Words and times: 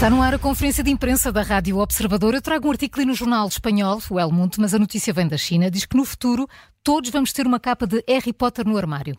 Está 0.00 0.08
no 0.08 0.22
ar 0.22 0.32
a 0.32 0.38
conferência 0.38 0.82
de 0.82 0.90
imprensa 0.90 1.30
da 1.30 1.42
Rádio 1.42 1.76
Observador. 1.76 2.32
Eu 2.32 2.40
trago 2.40 2.66
um 2.66 2.70
artigo 2.70 3.04
no 3.04 3.12
jornal 3.12 3.46
espanhol, 3.46 4.00
o 4.08 4.18
El 4.18 4.32
Mundo, 4.32 4.56
mas 4.58 4.72
a 4.72 4.78
notícia 4.78 5.12
vem 5.12 5.28
da 5.28 5.36
China. 5.36 5.70
Diz 5.70 5.84
que 5.84 5.94
no 5.94 6.06
futuro 6.06 6.48
todos 6.82 7.10
vamos 7.10 7.34
ter 7.34 7.46
uma 7.46 7.60
capa 7.60 7.86
de 7.86 8.02
Harry 8.08 8.32
Potter 8.32 8.66
no 8.66 8.78
armário. 8.78 9.14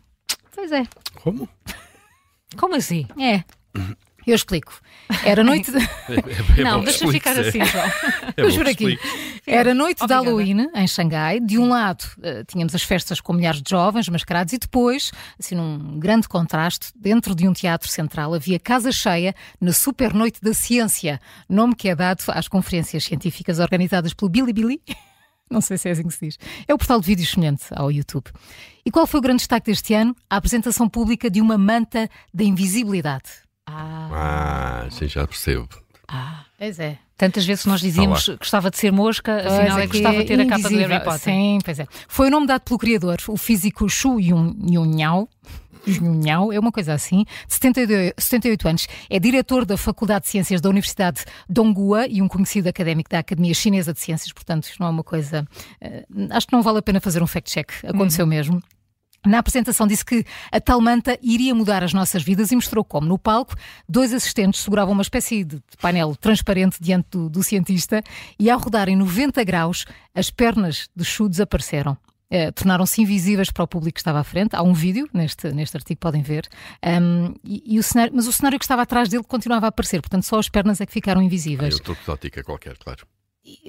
Pois 0.55 0.71
é. 0.71 0.87
Como? 1.13 1.47
Como 2.57 2.75
assim? 2.75 3.05
É. 3.19 3.43
Eu 4.31 4.35
explico. 4.35 4.79
Era 5.25 5.43
noite 5.43 5.69
de... 5.71 5.77
É, 5.77 6.61
é 6.61 6.63
não, 6.63 6.79
bom, 6.79 6.85
deixa 6.85 7.05
ficar 7.11 7.37
assim, 7.37 7.65
João. 7.65 7.85
É 8.37 8.43
por 8.43 8.63
que 8.63 8.69
aqui. 8.69 8.99
Era 9.45 9.73
noite 9.73 9.97
de 9.97 10.03
Obrigada. 10.05 10.25
Halloween 10.25 10.69
em 10.73 10.87
Xangai. 10.87 11.41
De 11.41 11.57
um 11.57 11.67
lado 11.67 12.05
eh, 12.23 12.45
tínhamos 12.47 12.73
as 12.73 12.81
festas 12.81 13.19
com 13.19 13.33
milhares 13.33 13.61
de 13.61 13.69
jovens 13.69 14.07
mascarados 14.07 14.53
e 14.53 14.57
depois, 14.57 15.11
assim 15.37 15.53
num 15.53 15.99
grande 15.99 16.29
contraste, 16.29 16.93
dentro 16.95 17.35
de 17.35 17.45
um 17.45 17.51
teatro 17.51 17.89
central 17.89 18.33
havia 18.33 18.57
casa 18.57 18.89
cheia 18.89 19.35
na 19.59 19.73
Super 19.73 20.13
Noite 20.13 20.39
da 20.41 20.53
Ciência, 20.53 21.19
nome 21.49 21.75
que 21.75 21.89
é 21.89 21.95
dado 21.95 22.23
às 22.29 22.47
conferências 22.47 23.03
científicas 23.03 23.59
organizadas 23.59 24.13
pelo 24.13 24.29
Bilibili. 24.31 24.81
Não 25.51 25.59
sei 25.59 25.77
se 25.77 25.89
é 25.89 25.91
assim 25.91 26.03
que 26.03 26.13
se 26.13 26.25
diz. 26.25 26.39
É 26.65 26.73
o 26.73 26.77
portal 26.77 27.01
de 27.01 27.07
vídeos 27.07 27.31
semelhante 27.31 27.65
ao 27.71 27.91
YouTube. 27.91 28.31
E 28.85 28.89
qual 28.89 29.05
foi 29.05 29.19
o 29.19 29.21
grande 29.23 29.39
destaque 29.39 29.65
deste 29.65 29.93
ano? 29.93 30.15
A 30.29 30.37
apresentação 30.37 30.87
pública 30.87 31.29
de 31.29 31.41
uma 31.41 31.57
manta 31.57 32.09
da 32.33 32.45
invisibilidade. 32.45 33.50
Ah, 33.73 34.83
Ah, 34.85 34.87
sim, 34.91 35.07
já 35.07 35.25
percebo. 35.25 35.67
ah. 36.07 36.45
Pois 36.57 36.77
é. 36.79 36.97
Tantas 37.17 37.43
vezes 37.45 37.65
nós 37.65 37.81
dizíamos 37.81 38.25
que 38.25 38.35
gostava 38.37 38.69
de 38.69 38.77
ser 38.77 38.91
mosca, 38.91 39.35
afinal 39.37 39.79
é 39.79 39.87
que 39.87 39.93
gostava 39.93 40.17
de 40.21 40.25
ter 40.25 40.39
a 40.41 40.45
capa 40.47 40.69
do. 40.69 40.77
Harry 40.77 40.99
Potter. 41.03 41.19
Sim, 41.19 41.59
pois 41.63 41.79
é. 41.79 41.87
Foi 42.07 42.27
o 42.27 42.29
nome 42.31 42.45
dado 42.47 42.61
pelo 42.61 42.77
criador, 42.79 43.17
o 43.27 43.37
físico 43.37 43.87
Xu 43.89 44.19
Yun, 44.19 44.55
Yunhao. 44.69 45.27
Yunhao, 45.87 46.53
é 46.53 46.59
uma 46.59 46.71
coisa 46.71 46.93
assim, 46.93 47.23
de 47.47 47.53
72, 47.55 48.13
78 48.17 48.67
anos. 48.67 48.87
É 49.09 49.19
diretor 49.19 49.65
da 49.65 49.75
Faculdade 49.77 50.25
de 50.25 50.29
Ciências 50.31 50.61
da 50.61 50.69
Universidade 50.69 51.23
Donghua 51.49 52.05
e 52.07 52.21
um 52.21 52.27
conhecido 52.27 52.67
académico 52.69 53.09
da 53.09 53.17
Academia 53.19 53.53
Chinesa 53.55 53.91
de 53.93 53.99
Ciências, 53.99 54.31
portanto, 54.31 54.65
isto 54.65 54.79
não 54.79 54.87
é 54.87 54.91
uma 54.91 55.03
coisa. 55.03 55.47
eh, 55.79 56.05
acho 56.29 56.45
que 56.47 56.53
não 56.53 56.61
vale 56.61 56.77
a 56.77 56.81
pena 56.83 57.01
fazer 57.01 57.23
um 57.23 57.27
fact-check. 57.27 57.71
Aconteceu 57.83 58.27
mesmo. 58.27 58.61
Na 59.25 59.39
apresentação 59.39 59.85
disse 59.85 60.03
que 60.03 60.25
a 60.51 60.59
tal 60.59 60.81
manta 60.81 61.17
iria 61.21 61.53
mudar 61.53 61.83
as 61.83 61.93
nossas 61.93 62.23
vidas 62.23 62.51
e 62.51 62.55
mostrou 62.55 62.83
como. 62.83 63.07
No 63.07 63.19
palco, 63.19 63.53
dois 63.87 64.13
assistentes 64.13 64.61
seguravam 64.61 64.93
uma 64.93 65.03
espécie 65.03 65.43
de 65.43 65.61
painel 65.79 66.15
transparente 66.15 66.77
diante 66.81 67.07
do, 67.11 67.29
do 67.29 67.43
cientista 67.43 68.01
e, 68.39 68.49
ao 68.49 68.59
rodarem 68.59 68.95
90 68.95 69.43
graus, 69.43 69.85
as 70.15 70.31
pernas 70.31 70.89
de 70.95 71.03
Chu 71.05 71.29
desapareceram. 71.29 71.95
Eh, 72.33 72.49
Tornaram-se 72.51 73.01
invisíveis 73.01 73.51
para 73.51 73.63
o 73.63 73.67
público 73.67 73.95
que 73.95 73.99
estava 73.99 74.19
à 74.19 74.23
frente. 74.23 74.55
Há 74.55 74.63
um 74.63 74.73
vídeo 74.73 75.07
neste, 75.13 75.51
neste 75.51 75.75
artigo, 75.77 75.99
podem 75.99 76.21
ver. 76.21 76.47
Ahm, 76.81 77.33
e, 77.43 77.75
e 77.75 77.77
o 77.77 77.83
cenário, 77.83 78.13
mas 78.15 78.25
o 78.25 78.31
cenário 78.31 78.57
que 78.57 78.63
estava 78.65 78.81
atrás 78.81 79.09
dele 79.09 79.23
continuava 79.23 79.67
a 79.67 79.69
aparecer, 79.69 80.01
portanto, 80.01 80.23
só 80.23 80.39
as 80.39 80.47
pernas 80.49 80.79
é 80.81 80.85
que 80.85 80.93
ficaram 80.93 81.19
Ah, 81.21 81.23
invisíveis. 81.25 81.73
eu 81.73 81.77
estou 81.77 81.93
de 81.93 82.09
ótica 82.09 82.41
qualquer, 82.43 82.77
claro. 82.77 83.05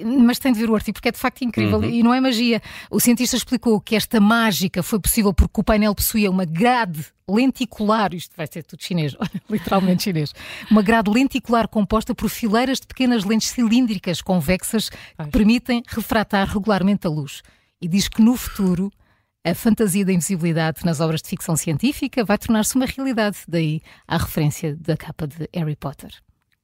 Mas 0.05 0.37
tem 0.37 0.53
de 0.53 0.59
ver 0.59 0.69
o 0.69 0.75
artigo 0.75 0.93
porque 0.93 1.09
é 1.09 1.11
de 1.11 1.17
facto 1.17 1.41
incrível 1.41 1.83
e 1.83 2.03
não 2.03 2.13
é 2.13 2.21
magia. 2.21 2.61
O 2.91 2.99
cientista 2.99 3.35
explicou 3.35 3.81
que 3.81 3.95
esta 3.95 4.19
mágica 4.19 4.83
foi 4.83 4.99
possível 4.99 5.33
porque 5.33 5.59
o 5.59 5.63
painel 5.63 5.95
possuía 5.95 6.29
uma 6.29 6.45
grade 6.45 7.07
lenticular, 7.27 8.13
isto 8.13 8.35
vai 8.37 8.45
ser 8.45 8.63
tudo 8.63 8.83
chinês, 8.83 9.15
literalmente 9.49 10.03
chinês, 10.03 10.33
uma 10.69 10.83
grade 10.83 11.09
lenticular 11.09 11.67
composta 11.67 12.13
por 12.13 12.29
fileiras 12.29 12.79
de 12.79 12.85
pequenas 12.85 13.23
lentes 13.23 13.49
cilíndricas 13.49 14.21
convexas 14.21 14.89
que 14.89 15.29
permitem 15.31 15.81
refratar 15.87 16.47
regularmente 16.47 17.07
a 17.07 17.09
luz. 17.09 17.41
E 17.81 17.87
diz 17.87 18.07
que 18.07 18.21
no 18.21 18.37
futuro 18.37 18.91
a 19.45 19.53
fantasia 19.53 20.05
da 20.05 20.13
invisibilidade 20.13 20.85
nas 20.85 20.99
obras 21.01 21.21
de 21.21 21.29
ficção 21.29 21.57
científica 21.57 22.23
vai 22.23 22.37
tornar-se 22.37 22.75
uma 22.75 22.85
realidade. 22.85 23.39
Daí 23.47 23.81
a 24.07 24.17
referência 24.17 24.75
da 24.75 24.95
capa 24.95 25.27
de 25.27 25.49
Harry 25.53 25.75
Potter. 25.75 26.11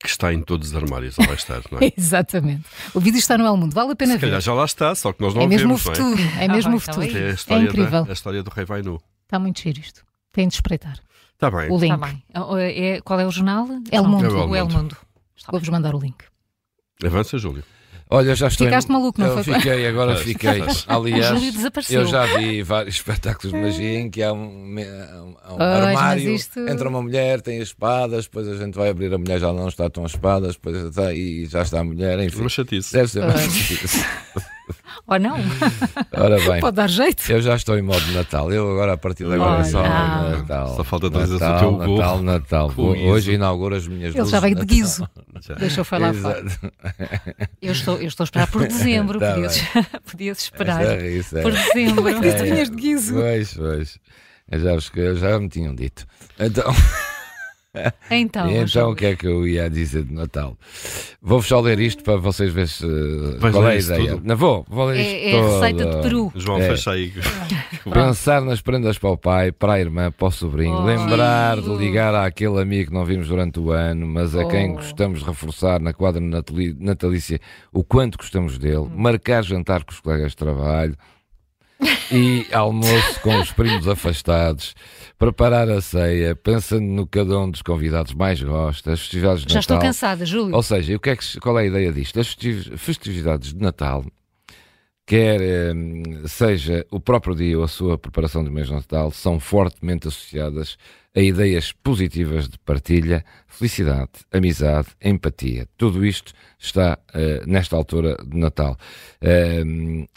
Que 0.01 0.07
está 0.07 0.33
em 0.33 0.41
todos 0.41 0.69
os 0.69 0.75
armários, 0.75 1.19
ou 1.19 1.25
vai 1.25 1.35
estar, 1.35 1.61
não 1.71 1.79
é? 1.79 1.91
Exatamente. 1.97 2.63
O 2.93 2.99
vídeo 3.01 3.17
está 3.19 3.37
no 3.37 3.45
El 3.45 3.57
Mundo, 3.57 3.73
vale 3.73 3.91
a 3.91 3.95
pena 3.95 4.13
Se 4.13 4.17
ver. 4.19 4.27
calhar 4.27 4.41
já 4.41 4.53
lá 4.53 4.63
está, 4.65 4.95
só 4.95 5.11
que 5.11 5.21
nós 5.21 5.33
não 5.33 5.41
É 5.41 5.47
mesmo 5.47 5.73
o 5.73 5.77
vemos, 5.77 5.85
não 5.85 5.91
é? 5.91 5.95
futuro, 6.15 6.29
é 6.39 6.47
mesmo 6.47 6.69
o 6.69 6.77
bem, 6.77 6.85
tá 6.85 6.93
futuro. 6.93 7.13
bem. 7.13 7.23
É 7.23 7.29
a 7.29 7.33
história, 7.33 7.63
incrível. 7.65 8.03
da, 8.05 8.09
a 8.09 8.13
história 8.13 8.43
do 8.43 8.49
Rei 8.49 8.63
Vai 8.65 8.81
Nu. 8.81 9.01
Está 9.25 9.37
muito 9.39 9.61
giro 9.61 9.79
isto. 9.79 10.05
Tem 10.31 10.47
de 10.47 10.53
espreitar. 10.53 10.99
Está 11.33 11.51
bem. 11.51 11.69
O 11.69 11.77
link. 11.77 11.93
Está 11.93 12.07
bem. 12.07 12.23
É- 12.61 13.01
qual 13.01 13.19
é 13.19 13.25
o 13.27 13.31
jornal? 13.31 13.67
El 13.91 14.03
Não, 14.03 14.09
Mundo. 14.09 14.25
É 14.25 14.29
o 14.29 14.55
El 14.55 14.65
O 14.65 14.69
Mundo. 14.69 14.77
Mundo. 14.77 14.97
Vou-vos 15.51 15.69
mandar 15.69 15.93
o 15.95 15.99
link. 15.99 16.15
Avança, 17.05 17.37
Júlio. 17.37 17.63
Olha, 18.11 18.33
já 18.35 18.47
estou. 18.47 18.65
Ficaste 18.65 18.91
maluco, 18.91 19.21
não 19.21 19.27
eu 19.27 19.43
foi? 19.43 19.53
Fiquei, 19.53 19.85
agora 19.87 20.13
Pois, 20.13 20.23
fiquei. 20.25 20.59
pois. 20.65 20.83
Aliás, 20.87 21.91
eu 21.91 22.05
já 22.07 22.25
vi 22.25 22.63
vários 22.63 22.95
espetáculos 22.97 23.53
de 23.53 23.59
magia 23.59 23.99
em 23.99 24.09
que 24.09 24.23
há 24.23 24.33
um, 24.33 24.47
um 24.47 24.73
mas 24.75 25.61
armário, 25.61 26.33
isto- 26.33 26.59
entra 26.67 26.89
uma 26.89 27.03
mulher, 27.03 27.39
tem 27.41 27.57
as 27.61 27.67
espadas, 27.67 28.25
depois 28.25 28.47
a 28.47 28.55
gente 28.55 28.73
vai 28.75 28.89
abrir 28.89 29.13
a 29.13 29.17
mulher, 29.19 29.39
já 29.39 29.53
não 29.53 29.67
está 29.67 29.87
tão 29.91 30.05
espadas, 30.07 30.53
depois 30.55 30.75
está, 30.77 31.13
e 31.13 31.45
já 31.45 31.61
está 31.61 31.81
a 31.81 31.83
mulher, 31.83 32.19
enfim. 32.19 32.39
Uma 32.39 32.49
chatice. 32.49 32.93
Deve 32.93 33.07
ser 33.09 33.21
mais 33.25 33.41
Pois. 33.41 33.53
difícil. 33.53 34.03
Ou 35.09 35.19
não? 35.19 35.37
Ora 36.13 36.35
bem, 36.39 36.59
Pode 36.61 36.75
dar 36.75 36.87
jeito. 36.87 37.31
eu 37.31 37.41
já 37.41 37.55
estou 37.55 37.77
em 37.77 37.81
modo 37.81 37.99
de 38.01 38.11
Natal. 38.13 38.51
Eu 38.51 38.69
agora, 38.71 38.93
a 38.93 38.97
partir 38.97 39.25
de 39.25 39.33
agora, 39.33 39.55
Olha. 39.55 39.63
só 39.65 39.83
Ah. 39.83 40.35
Natal. 40.37 40.75
Só 40.75 40.83
falta 40.83 41.07
o 41.07 41.09
Natal, 41.09 41.59
teu 41.59 41.71
Natal, 41.95 42.21
Natal. 42.21 42.71
com 42.75 42.93
guiso. 42.93 43.05
Hoje 43.07 43.31
inauguro 43.33 43.75
as 43.75 43.87
minhas 43.87 44.11
Ele 44.13 44.19
luzes 44.19 44.31
já 44.31 44.39
veio 44.39 44.53
de 44.55 44.61
Natal. 44.61 44.75
guiso. 44.77 45.09
Deixa 45.57 45.79
eu 45.81 45.85
falar. 45.85 46.13
Eu 47.61 47.71
estou, 47.71 47.97
eu 47.97 48.07
estou 48.07 48.23
a 48.23 48.25
esperar 48.25 48.47
por 48.51 48.61
dezembro. 48.67 49.19
Tá 49.19 49.33
Podia-se 49.33 49.61
podia-se 50.11 50.41
esperar 50.43 50.85
é 50.85 51.09
isso, 51.09 51.37
é. 51.37 51.41
por 51.41 51.51
dezembro. 51.53 51.95
Como 51.95 52.09
é 52.09 52.13
que 52.33 52.43
vinhas 52.43 52.69
de 52.69 52.75
guiso? 52.75 53.13
Pois, 53.15 53.53
pois. 53.55 53.99
Eu 54.51 54.59
já, 54.59 54.77
eu 55.01 55.15
já 55.15 55.39
me 55.39 55.49
tinham 55.49 55.73
dito. 55.75 56.05
Então, 56.39 56.71
Então, 58.09 58.49
então 58.49 58.91
o 58.91 58.95
que 58.95 59.05
é 59.05 59.15
que 59.15 59.27
eu 59.27 59.47
ia 59.47 59.69
dizer 59.69 60.03
de 60.03 60.11
Natal? 60.13 60.57
Vou-vos 61.21 61.47
só 61.47 61.59
ler 61.59 61.79
isto 61.79 62.03
para 62.03 62.15
vocês 62.17 62.51
verem 62.51 62.67
se, 62.67 62.85
Vais 63.37 63.53
qual 63.53 63.67
é 63.67 63.73
a 63.73 63.75
ideia. 63.75 64.09
tudo? 64.15 64.27
Não 64.27 64.35
vou, 64.35 64.65
vou 64.67 64.85
ler 64.87 64.99
isto 65.01 65.13
é, 65.13 65.31
é 65.31 65.39
a 65.39 65.43
receita 65.53 65.85
de 65.85 66.01
Peru. 66.01 66.31
João, 66.35 66.57
É. 66.59 66.69
fecha 66.69 66.91
aí. 66.91 67.13
Pensar 67.93 68.41
nas 68.41 68.59
prendas 68.61 68.97
para 68.97 69.09
o 69.11 69.17
pai, 69.17 69.51
para 69.51 69.73
a 69.73 69.79
irmã, 69.79 70.11
para 70.11 70.27
o 70.27 70.31
sobrinho, 70.31 70.77
Oh. 70.79 70.83
lembrar 70.83 71.61
de 71.61 71.69
ligar 71.77 72.15
àquele 72.15 72.59
amigo 72.59 72.89
que 72.89 72.93
não 72.93 73.05
vimos 73.05 73.27
durante 73.27 73.59
o 73.59 73.71
ano, 73.71 74.07
mas 74.07 74.35
a 74.35 74.45
quem 74.45 74.71
Oh. 74.71 74.75
gostamos 74.75 75.19
de 75.19 75.25
reforçar 75.25 75.79
na 75.79 75.93
quadra 75.93 76.21
natalícia 76.79 77.39
o 77.71 77.83
quanto 77.83 78.17
gostamos 78.17 78.57
dele, 78.57 78.87
marcar 78.95 79.43
jantar 79.43 79.83
com 79.83 79.91
os 79.91 79.99
colegas 79.99 80.31
de 80.31 80.37
trabalho 80.37 80.95
e 82.11 82.45
almoço 82.51 83.19
com 83.21 83.39
os 83.39 83.51
primos 83.51 83.87
afastados, 83.87 84.75
preparar 85.17 85.69
a 85.69 85.79
ceia, 85.81 86.35
pensando 86.35 86.83
no 86.85 87.07
cada 87.07 87.37
um 87.39 87.49
dos 87.49 87.61
convidados 87.61 88.13
mais 88.13 88.41
gosta, 88.41 88.93
as 88.93 88.99
festividades 89.01 89.45
de 89.45 89.53
Já 89.53 89.59
estou 89.59 89.75
Natal. 89.75 89.89
cansada, 89.89 90.25
Júlio. 90.25 90.55
Ou 90.55 90.63
seja, 90.63 90.95
o 90.95 90.99
que 90.99 91.09
é 91.11 91.15
que, 91.15 91.39
qual 91.39 91.57
é 91.59 91.63
a 91.63 91.65
ideia 91.65 91.91
disto? 91.93 92.19
As 92.19 92.27
festiv- 92.27 92.77
festividades 92.77 93.53
de 93.53 93.59
Natal, 93.61 94.03
quer 95.09 95.41
eh, 95.41 95.73
seja 96.27 96.85
o 96.91 96.99
próprio 96.99 97.33
dia 97.33 97.57
ou 97.57 97.63
a 97.63 97.67
sua 97.67 97.97
preparação 97.97 98.43
do 98.43 98.51
mês 98.51 98.67
de 98.67 98.73
Natal, 98.73 99.09
são 99.09 99.39
fortemente 99.39 100.07
associadas 100.07 100.77
a 101.15 101.19
ideias 101.19 101.71
positivas 101.71 102.47
de 102.47 102.59
partilha, 102.59 103.25
felicidade, 103.47 104.11
amizade, 104.31 104.89
empatia. 105.03 105.67
Tudo 105.75 106.05
isto 106.05 106.31
está 106.59 106.99
eh, 107.11 107.41
nesta 107.47 107.75
altura 107.75 108.23
de 108.23 108.37
Natal. 108.37 108.77
Eh, 109.19 109.63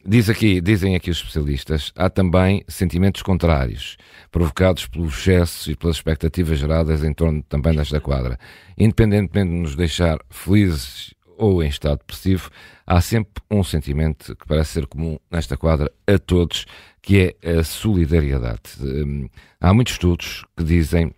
diz 0.04 0.28
aqui, 0.28 0.60
dizem 0.60 0.94
aqui 0.94 1.10
os 1.10 1.16
especialistas, 1.16 1.90
há 1.96 2.10
também 2.10 2.62
sentimentos 2.68 3.22
contrários, 3.22 3.96
provocados 4.30 4.86
pelo 4.86 5.06
excesso 5.06 5.70
e 5.70 5.74
pelas 5.74 5.96
expectativas 5.96 6.58
geradas 6.58 7.02
em 7.02 7.14
torno 7.14 7.42
também 7.44 7.74
desta 7.74 7.98
quadra. 7.98 8.38
Independentemente 8.76 9.48
de 9.48 9.56
nos 9.56 9.74
deixar 9.74 10.18
felizes 10.28 11.14
ou 11.36 11.62
em 11.62 11.68
estado 11.68 11.98
depressivo, 11.98 12.50
há 12.86 13.00
sempre 13.00 13.42
um 13.50 13.62
sentimento 13.62 14.36
que 14.36 14.46
parece 14.46 14.72
ser 14.72 14.86
comum 14.86 15.18
nesta 15.30 15.56
quadra 15.56 15.90
a 16.06 16.18
todos, 16.18 16.66
que 17.00 17.36
é 17.42 17.58
a 17.58 17.64
solidariedade. 17.64 18.60
Hum, 18.80 19.28
Há 19.60 19.72
muitos 19.72 19.94
estudos 19.94 20.44
que 20.56 20.64
dizem 20.64 21.14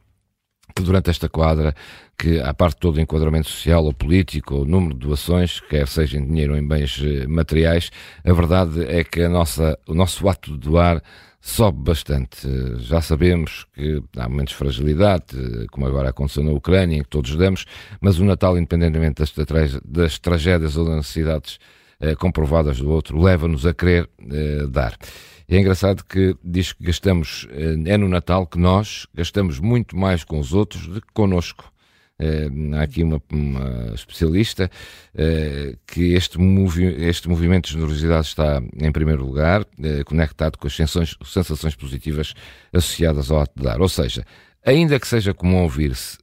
que 0.76 0.82
durante 0.82 1.08
esta 1.08 1.30
quadra, 1.30 1.74
que 2.18 2.40
à 2.40 2.52
parte 2.52 2.78
todo 2.78 2.96
o 2.96 3.00
enquadramento 3.00 3.48
social 3.48 3.84
ou 3.84 3.94
político, 3.94 4.56
o 4.56 4.64
número 4.66 4.92
de 4.92 5.06
doações, 5.06 5.60
quer 5.60 5.88
seja 5.88 6.18
em 6.18 6.26
dinheiro 6.26 6.52
ou 6.52 6.58
em 6.58 6.66
bens 6.66 7.00
eh, 7.02 7.26
materiais, 7.26 7.90
a 8.22 8.32
verdade 8.34 8.84
é 8.84 9.02
que 9.02 9.22
a 9.22 9.30
nossa, 9.30 9.78
o 9.86 9.94
nosso 9.94 10.28
ato 10.28 10.52
de 10.52 10.58
doar 10.58 11.02
sobe 11.44 11.78
bastante. 11.78 12.48
Já 12.78 13.02
sabemos 13.02 13.66
que 13.74 14.02
há 14.16 14.26
momentos 14.26 14.52
de 14.52 14.58
fragilidade, 14.58 15.66
como 15.70 15.86
agora 15.86 16.08
aconteceu 16.08 16.42
na 16.42 16.52
Ucrânia, 16.52 16.96
em 16.96 17.02
que 17.02 17.08
todos 17.08 17.36
damos, 17.36 17.66
mas 18.00 18.18
o 18.18 18.24
Natal, 18.24 18.56
independentemente 18.56 19.22
das, 19.22 19.32
das 19.84 20.18
tragédias 20.18 20.78
ou 20.78 20.86
das 20.86 20.96
necessidades 20.96 21.58
eh, 22.00 22.14
comprovadas 22.14 22.78
do 22.78 22.90
outro, 22.90 23.20
leva-nos 23.22 23.66
a 23.66 23.74
querer 23.74 24.08
eh, 24.22 24.66
dar. 24.70 24.96
É 25.46 25.58
engraçado 25.58 26.02
que 26.02 26.34
diz 26.42 26.72
que 26.72 26.82
gastamos, 26.82 27.46
eh, 27.50 27.92
é 27.92 27.98
no 27.98 28.08
Natal 28.08 28.46
que 28.46 28.58
nós 28.58 29.06
gastamos 29.14 29.60
muito 29.60 29.94
mais 29.98 30.24
com 30.24 30.38
os 30.38 30.54
outros 30.54 30.86
do 30.86 31.02
que 31.02 31.12
connosco. 31.12 31.70
Eh, 32.18 32.48
há 32.78 32.82
aqui 32.82 33.02
uma, 33.02 33.20
uma 33.32 33.92
especialista 33.92 34.70
eh, 35.14 35.76
que 35.84 36.12
este, 36.12 36.38
movi 36.38 36.84
este 36.84 37.28
movimento 37.28 37.66
de 37.66 37.72
generosidade 37.72 38.28
está 38.28 38.62
em 38.80 38.92
primeiro 38.92 39.24
lugar, 39.24 39.66
eh, 39.82 40.04
conectado 40.04 40.56
com 40.56 40.68
as 40.68 40.76
sensações, 40.76 41.16
sensações 41.24 41.74
positivas 41.74 42.34
associadas 42.72 43.30
ao 43.30 43.40
ato 43.40 43.52
de 43.56 43.64
dar. 43.64 43.80
Ou 43.80 43.88
seja, 43.88 44.24
ainda 44.64 45.00
que 45.00 45.08
seja 45.08 45.34
comum 45.34 45.62
ouvir-se, 45.62 46.18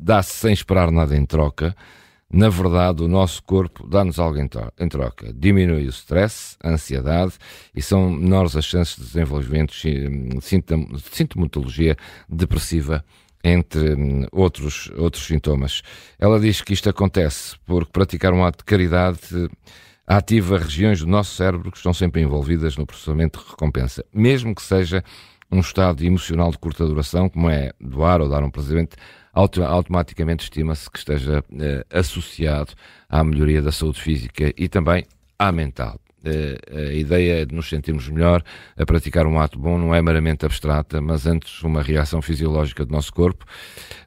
dá-se 0.00 0.36
sem 0.36 0.52
esperar 0.52 0.90
nada 0.90 1.14
em 1.16 1.26
troca, 1.26 1.76
na 2.32 2.48
verdade, 2.48 3.02
o 3.02 3.06
nosso 3.06 3.42
corpo 3.44 3.86
dá-nos 3.86 4.18
algo 4.18 4.38
em 4.38 4.88
troca. 4.88 5.32
Diminui 5.32 5.86
o 5.86 5.90
stress, 5.90 6.56
a 6.62 6.70
ansiedade 6.70 7.34
e 7.74 7.80
são 7.80 8.10
menores 8.10 8.56
as 8.56 8.64
chances 8.64 8.96
de 8.96 9.04
desenvolvimento 9.04 9.72
de 9.72 11.00
sintomatologia 11.12 11.96
depressiva, 12.28 13.04
entre 13.44 13.94
hum, 13.94 14.26
outros, 14.32 14.90
outros 14.96 15.26
sintomas. 15.26 15.82
Ela 16.18 16.40
diz 16.40 16.62
que 16.62 16.72
isto 16.72 16.88
acontece 16.88 17.56
porque 17.66 17.92
praticar 17.92 18.32
um 18.32 18.42
ato 18.42 18.58
de 18.58 18.64
caridade 18.64 19.20
ativa 20.06 20.58
regiões 20.58 21.00
do 21.00 21.06
nosso 21.06 21.34
cérebro 21.34 21.70
que 21.70 21.76
estão 21.76 21.92
sempre 21.92 22.22
envolvidas 22.22 22.76
no 22.76 22.86
processamento 22.86 23.38
de 23.38 23.50
recompensa, 23.50 24.04
mesmo 24.12 24.54
que 24.54 24.62
seja 24.62 25.04
um 25.50 25.60
estado 25.60 26.04
emocional 26.04 26.50
de 26.50 26.58
curta 26.58 26.86
duração, 26.86 27.28
como 27.28 27.48
é 27.48 27.72
doar 27.80 28.20
ou 28.20 28.28
dar 28.28 28.42
um 28.42 28.50
presente, 28.50 28.96
automaticamente 29.32 30.44
estima-se 30.44 30.90
que 30.90 30.98
esteja 30.98 31.44
eh, 31.58 31.84
associado 31.90 32.72
à 33.08 33.22
melhoria 33.22 33.60
da 33.60 33.72
saúde 33.72 34.00
física 34.00 34.52
e 34.56 34.68
também 34.68 35.04
à 35.38 35.52
mental. 35.52 35.98
Eh, 36.24 36.58
a 36.70 36.94
ideia 36.94 37.44
de 37.44 37.54
nos 37.54 37.68
sentirmos 37.68 38.08
melhor 38.08 38.42
a 38.76 38.86
praticar 38.86 39.26
um 39.26 39.38
ato 39.38 39.58
bom 39.58 39.76
não 39.76 39.94
é 39.94 40.00
meramente 40.00 40.46
abstrata, 40.46 41.00
mas 41.00 41.26
antes 41.26 41.62
uma 41.62 41.82
reação 41.82 42.22
fisiológica 42.22 42.84
do 42.84 42.92
nosso 42.92 43.12
corpo. 43.12 43.44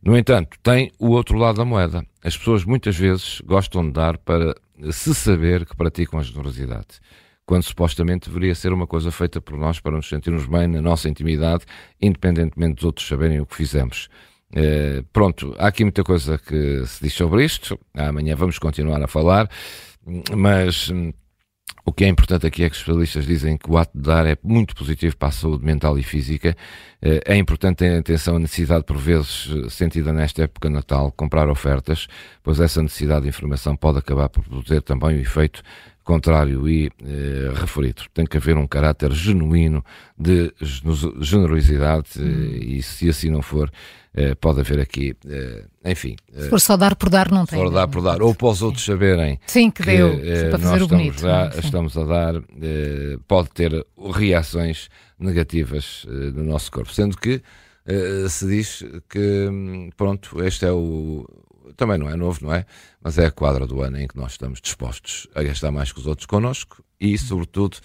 No 0.02 0.18
entanto, 0.18 0.58
tem 0.64 0.92
o 1.00 1.10
outro 1.10 1.38
lado 1.38 1.58
da 1.58 1.66
moeda. 1.66 2.04
As 2.24 2.36
pessoas 2.36 2.66
muitas 2.66 2.98
vezes 2.98 3.42
gostam 3.42 3.86
de 3.86 3.92
dar 3.92 4.18
para 4.18 4.56
se 4.92 5.14
saber 5.14 5.66
que 5.66 5.76
praticam 5.76 6.20
a 6.20 6.24
generosidade 6.24 7.00
quando 7.46 7.64
supostamente 7.64 8.30
deveria 8.30 8.54
ser 8.54 8.74
uma 8.74 8.86
coisa 8.86 9.10
feita 9.10 9.40
por 9.40 9.58
nós 9.58 9.80
para 9.80 9.94
nos 9.94 10.10
sentirmos 10.10 10.46
bem 10.46 10.68
na 10.68 10.82
nossa 10.82 11.08
intimidade, 11.08 11.64
independentemente 12.00 12.76
dos 12.76 12.84
outros 12.84 13.08
saberem 13.08 13.40
o 13.40 13.46
que 13.46 13.56
fizemos. 13.56 14.10
Uh, 14.52 15.02
pronto, 15.14 15.56
há 15.58 15.68
aqui 15.68 15.84
muita 15.84 16.04
coisa 16.04 16.38
que 16.38 16.86
se 16.86 17.04
diz 17.04 17.14
sobre 17.14 17.46
isto. 17.46 17.80
Amanhã 17.94 18.36
vamos 18.36 18.60
continuar 18.60 19.02
a 19.02 19.08
falar, 19.08 19.50
mas 20.36 20.90
hum, 20.90 21.14
o 21.86 21.94
que 21.94 22.04
é 22.04 22.08
importante 22.08 22.46
aqui 22.46 22.64
é 22.64 22.70
que 22.70 22.76
os 22.76 22.82
especialistas 22.82 23.26
dizem 23.26 23.58
que 23.58 23.72
o 23.72 23.78
ato 23.78 23.98
de 23.98 24.04
dar 24.04 24.26
é 24.26 24.38
muito 24.44 24.76
positivo 24.76 25.16
para 25.16 25.30
a 25.30 25.32
saúde 25.32 25.64
mental 25.64 25.98
e 25.98 26.04
física. 26.04 26.56
Uh, 27.02 27.20
é 27.26 27.38
importante 27.38 27.78
ter 27.78 27.98
atenção 27.98 28.36
à 28.36 28.40
necessidade, 28.40 28.84
por 28.84 28.98
vezes, 28.98 29.50
sentida 29.70 30.12
nesta 30.12 30.44
época 30.44 30.70
natal, 30.70 31.12
comprar 31.14 31.50
ofertas, 31.50 32.08
pois 32.44 32.60
essa 32.60 32.82
necessidade 32.84 33.24
de 33.24 33.30
informação 33.30 33.76
pode 33.76 34.00
acabar 34.00 34.28
por 34.28 34.44
produzir 34.44 34.82
também 34.82 35.18
o 35.18 35.22
efeito 35.22 35.64
contrário 36.08 36.68
e 36.70 36.90
eh, 37.04 37.52
referido. 37.54 38.04
Tem 38.14 38.26
que 38.26 38.38
haver 38.38 38.56
um 38.56 38.66
caráter 38.66 39.12
genuíno 39.12 39.84
de 40.18 40.54
generosidade 41.20 42.12
eh, 42.18 42.22
hum. 42.22 42.60
e 42.62 42.82
se 42.82 43.10
assim 43.10 43.30
não 43.30 43.42
for, 43.42 43.70
eh, 44.14 44.34
pode 44.36 44.62
haver 44.62 44.80
aqui, 44.80 45.14
eh, 45.28 45.66
enfim. 45.84 46.16
Eh, 46.34 46.44
se 46.44 46.50
for 46.50 46.62
só 46.62 46.78
dar 46.78 46.96
por 46.96 47.10
dar, 47.10 47.30
não 47.30 47.46
tem. 47.46 47.60
For 47.60 47.70
dar 47.70 47.90
por 47.90 48.02
dar, 48.02 48.22
ou 48.22 48.34
para 48.34 48.48
os 48.48 48.62
outros 48.62 48.86
saberem 48.86 49.38
Sim, 49.46 49.70
que, 49.70 49.84
que 49.84 49.92
deu, 49.98 50.20
eh, 50.24 50.50
para 50.50 50.60
fazer 50.60 50.84
o 50.84 50.88
bonito. 50.88 51.22
Já, 51.22 51.50
estamos 51.50 51.98
a 51.98 52.06
dar, 52.06 52.34
pode 53.28 53.50
ter 53.50 53.86
reações 54.14 54.90
negativas 55.20 56.06
no 56.34 56.44
nosso 56.44 56.72
corpo, 56.72 56.94
sendo 56.94 57.18
que 57.18 57.42
se 58.30 58.48
diz 58.48 58.84
que, 59.10 59.48
hum, 59.50 59.90
pronto, 59.96 60.44
este 60.44 60.66
é 60.66 60.72
o, 60.72 61.26
também 61.76 61.98
não 61.98 62.10
é 62.10 62.16
novo, 62.16 62.40
não 62.46 62.54
é? 62.54 62.66
Mas 63.02 63.18
é 63.18 63.26
a 63.26 63.32
quadra 63.32 63.66
do 63.68 63.82
ano 63.82 64.00
em 64.00 64.08
que 64.08 64.18
nós 64.18 64.34
estamos 64.34 64.62
dispostos 64.62 65.28
a 65.36 65.44
gastar 65.44 65.72
mais 65.72 65.92
que 65.92 66.00
os 66.00 66.08
outros 66.08 66.26
connosco 66.26 66.84
e, 67.00 67.18
sobretudo, 67.18 67.78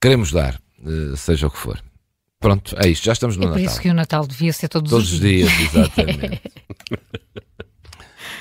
queremos 0.00 0.32
dar, 0.32 0.60
eh, 0.84 1.16
seja 1.16 1.46
o 1.46 1.50
que 1.50 1.58
for. 1.58 1.82
Pronto, 2.38 2.74
é 2.78 2.88
isto, 2.88 3.04
já 3.04 3.12
estamos 3.12 3.36
no 3.36 3.44
é 3.44 3.46
Natal. 3.46 3.58
É 3.58 3.62
por 3.62 3.70
isso 3.70 3.80
que 3.80 3.90
o 3.90 3.94
Natal 3.94 4.26
devia 4.26 4.52
ser 4.52 4.68
todos, 4.68 4.90
todos 4.90 5.12
os 5.12 5.20
dias. 5.20 5.50
Todos 5.50 5.66
os 5.66 5.72
dias, 5.72 5.74
exatamente. 5.74 6.42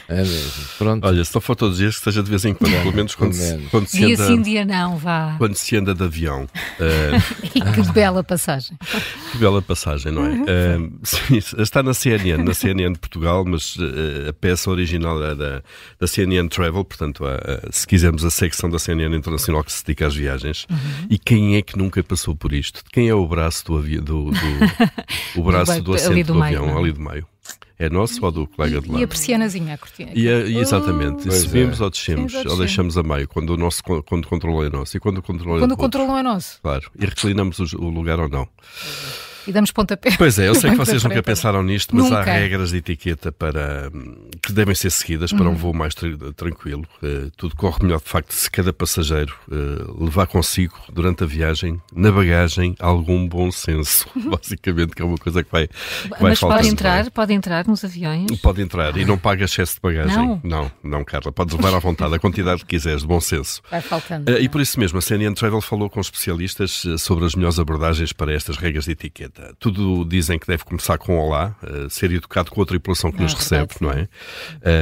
É 0.10 0.18
mesmo. 0.18 0.64
Pronto. 0.80 1.06
Olha, 1.06 1.24
se 1.24 1.34
não 1.36 1.40
for 1.40 1.56
todos 1.56 1.76
os 1.76 1.80
dias, 1.80 1.98
que 1.98 2.04
seja 2.04 2.24
de 2.24 2.30
vez 2.30 2.44
em 2.44 2.54
quando, 2.56 2.72
pelo 2.72 2.94
menos 2.94 3.14
quando, 3.14 3.34
se, 3.34 3.60
quando 3.70 3.86
se 3.86 3.98
dia 3.98 4.16
anda. 4.16 4.26
sim, 4.26 4.42
dia 4.42 4.66
não, 4.66 4.98
vá. 4.98 5.36
Quando 5.38 5.56
se 5.56 5.78
anda 5.78 5.94
de 5.94 6.04
avião. 6.04 6.48
Uh... 6.80 7.50
que 7.86 7.92
bela 7.94 8.24
passagem. 8.24 8.76
Que 9.32 9.38
bela 9.38 9.62
passagem, 9.62 10.12
não 10.12 10.26
é? 10.26 10.30
Uhum. 10.30 10.86
Uh, 10.88 11.00
sim, 11.04 11.38
está 11.62 11.84
na 11.84 11.94
CNN, 11.94 12.44
na 12.44 12.56
CNN 12.56 12.94
de 12.94 13.00
Portugal, 13.00 13.46
mas 13.46 13.76
uh, 13.76 14.30
a 14.30 14.34
peça 14.34 14.72
original 14.72 15.24
é 15.24 15.36
da, 15.36 15.62
da 16.00 16.08
CNN 16.08 16.50
Travel, 16.50 16.84
portanto, 16.84 17.24
se 17.70 17.86
quisermos, 17.86 18.26
a 18.26 18.32
secção 18.32 18.68
da 18.68 18.80
CNN 18.80 19.16
Internacional 19.16 19.64
que 19.64 19.72
se 19.72 19.86
dedica 19.86 20.08
às 20.08 20.16
viagens. 20.16 20.66
Uhum. 20.72 21.08
E 21.08 21.20
quem 21.20 21.56
é 21.56 21.62
que 21.62 21.78
nunca 21.78 22.04
passou 22.04 22.36
por 22.36 22.52
isto? 22.52 22.84
Quem 22.92 23.10
é 23.10 23.14
o 23.14 23.28
braço 23.28 23.64
do, 23.66 23.78
avi... 23.78 23.98
do, 24.00 24.32
do, 24.32 24.40
o 25.40 25.44
braço 25.44 25.76
do, 25.76 25.84
do 25.84 25.94
assento 25.94 26.28
do, 26.28 26.34
do 26.34 26.44
avião, 26.44 26.66
meio, 26.66 26.78
ali 26.80 26.92
do 26.92 27.00
meio? 27.00 27.28
É 27.80 27.90
nosso 27.90 28.24
ou 28.26 28.30
do 28.30 28.46
colega 28.46 28.81
de 28.81 28.92
lá? 28.92 29.00
E 29.00 29.04
a 29.04 29.08
persianazinha, 29.08 29.76
a 29.76 29.78
cortina. 29.78 30.12
E, 30.14 30.28
a, 30.28 30.40
e 30.42 30.58
exatamente. 30.58 31.30
Oh, 31.30 31.31
subimos 31.31 31.80
é. 31.80 31.84
ou 31.86 31.90
descemos, 31.90 32.34
Sim, 32.34 32.48
ou 32.50 32.58
deixamos 32.58 32.98
a 32.98 33.04
meio, 33.04 33.26
quando 33.26 33.52
o, 33.52 33.58
nosso, 33.58 33.81
quando 33.81 34.26
o 34.26 34.28
controle 34.28 34.68
é 34.68 34.70
nosso. 34.70 34.98
E 34.98 35.00
quando 35.00 35.20
o 35.20 35.22
controle 35.22 35.60
quando 35.62 35.72
é 35.72 35.74
o 35.74 35.78
controle 35.78 36.12
é 36.12 36.24
nosso. 36.24 36.60
Claro. 36.62 36.92
E 37.00 37.06
reclinamos 37.06 37.58
o, 37.60 37.78
o 37.78 37.90
lugar 37.90 38.20
ou 38.20 38.28
não. 38.28 38.42
Uhum 38.42 39.29
e 39.50 39.51
damos 39.51 39.72
pontapé. 39.72 40.12
Pois 40.18 40.38
é, 40.38 40.48
eu 40.48 40.56
sei 40.56 40.72
que 40.72 40.78
vocês 40.78 41.04
nunca 41.04 41.24
pensaram 41.24 41.63
nisto, 41.63 41.96
mas 41.96 42.06
nunca. 42.06 42.19
há 42.19 42.24
regras 42.24 42.69
de 42.69 42.78
etiqueta 42.78 43.31
para 43.31 43.92
que 44.44 44.54
devem 44.54 44.75
ser 44.75 44.92
seguidas 44.92 45.34
para 45.34 45.46
um 45.46 45.50
uhum. 45.50 45.56
voo 45.56 45.74
mais 45.74 45.96
tranquilo. 46.36 46.86
Uh, 47.01 47.31
tudo 47.36 47.56
corre 47.56 47.84
melhor, 47.84 48.00
de 48.00 48.07
facto, 48.07 48.31
se 48.31 48.50
cada 48.50 48.72
passageiro 48.72 49.36
uh, 49.48 50.04
levar 50.04 50.28
consigo 50.28 50.75
durante 50.94 51.24
a 51.24 51.28
viagem, 51.28 51.81
na 51.94 52.12
bagagem, 52.12 52.75
algum 52.80 53.28
bom 53.28 53.51
senso. 53.51 54.07
Basicamente, 54.30 54.96
que 54.96 55.01
é 55.01 55.06
uma 55.06 55.18
coisa 55.18 55.44
que 55.44 55.51
vai, 55.51 55.68
que 55.68 56.10
vai 56.10 56.22
Mas 56.22 56.40
pode 56.40 56.68
entrar, 56.68 57.10
pode 57.10 57.34
entrar 57.34 57.68
nos 57.68 57.84
aviões? 57.84 58.40
Pode 58.42 58.62
entrar 58.62 58.96
e 58.98 59.06
não 59.06 59.18
paga 59.18 59.46
excesso 59.46 59.75
de 59.75 59.81
bagagem. 59.81 60.16
Não, 60.16 60.42
não, 60.44 60.72
não 60.84 61.04
Carla. 61.04 61.31
Podes 61.31 61.56
levar 61.56 61.74
à 61.74 61.80
vontade 61.80 62.13
a 62.13 62.19
quantidade 62.19 62.62
que 62.62 62.75
quiseres, 62.75 63.01
de 63.01 63.07
bom 63.07 63.19
senso. 63.19 63.62
Vai 63.72 63.81
faltando. 63.81 64.31
Uh, 64.31 64.38
e 64.38 64.48
por 64.48 64.62
isso 64.62 64.80
mesmo, 64.80 65.00
a 65.00 65.01
CNN 65.01 65.34
Travel 65.34 65.62
falou 65.62 65.90
com 65.90 66.00
especialistas 66.00 66.86
sobre 67.00 67.25
as 67.25 67.34
melhores 67.34 67.57
abordagens 67.57 68.13
para 68.13 68.31
estas 68.31 68.57
regras 68.57 68.86
de 68.86 68.92
etiqueta. 68.92 69.38
Tudo 69.59 70.06
dizem 70.06 70.38
que 70.39 70.47
deve 70.47 70.63
começar 70.63 70.97
com 70.97 71.18
olá, 71.18 71.56
uh, 71.63 71.89
ser 71.89 72.12
educado 72.12 72.51
com 72.51 72.62
a 72.62 72.65
tripulação 72.65 73.12
que 73.12 73.21
nos 73.21 73.33
recebe, 73.33 73.74
não 73.81 73.91
é? 73.91 74.07